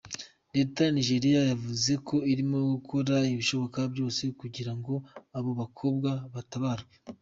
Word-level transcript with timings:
Leta 0.57 0.79
ya 0.85 0.91
Nigeria 0.97 1.41
yavuze 1.51 1.91
ko 2.07 2.15
irimo 2.31 2.57
gukora 2.73 3.15
ibishoboka 3.33 3.79
byose 3.93 4.23
kugira 4.39 4.71
ngo 4.77 4.93
abo 5.37 5.51
bakobwa 5.59 6.09
batabarwe. 6.33 6.93